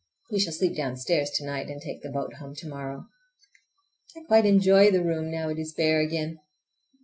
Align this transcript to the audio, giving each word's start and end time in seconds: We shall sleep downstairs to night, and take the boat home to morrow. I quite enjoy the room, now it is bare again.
We 0.31 0.39
shall 0.39 0.53
sleep 0.53 0.75
downstairs 0.75 1.29
to 1.35 1.45
night, 1.45 1.69
and 1.69 1.79
take 1.79 2.01
the 2.01 2.09
boat 2.09 2.33
home 2.39 2.55
to 2.55 2.67
morrow. 2.67 3.05
I 4.17 4.21
quite 4.21 4.47
enjoy 4.47 4.89
the 4.89 5.03
room, 5.05 5.29
now 5.29 5.49
it 5.49 5.59
is 5.59 5.75
bare 5.75 5.99
again. 6.01 6.39